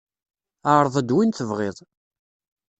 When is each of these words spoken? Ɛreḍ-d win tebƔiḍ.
Ɛreḍ-d 0.75 1.09
win 1.15 1.31
tebƔiḍ. 1.31 1.77